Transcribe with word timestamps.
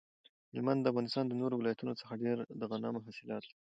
هلمند 0.53 0.79
د 0.81 0.87
افغانستان 0.91 1.25
د 1.27 1.33
نورو 1.41 1.55
ولایتونو 1.57 1.93
څخه 2.01 2.13
ډیر 2.23 2.37
د 2.59 2.61
غنمو 2.71 3.03
حاصلات 3.05 3.43
لري 3.47 3.51